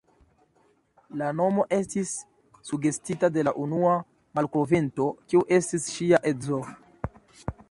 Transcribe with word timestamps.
La 1.21 1.27
nomo 1.41 1.65
estis 1.77 2.13
sugestita 2.71 3.31
de 3.37 3.45
la 3.49 3.55
unua 3.67 3.95
malkovrinto, 4.41 5.11
kiu 5.31 5.49
estis 5.61 5.91
ŝia 5.99 6.27
edzo. 6.33 6.65